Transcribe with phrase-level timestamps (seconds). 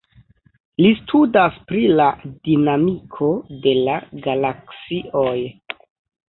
[0.83, 2.07] Li studas pri la
[2.47, 3.29] dinamiko
[3.67, 5.37] de la galaksioj.